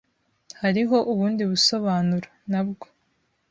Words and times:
Hariho 0.61 0.97
ubundi 1.11 1.41
busobanuro, 1.51 2.29
nabwo. 2.51 2.85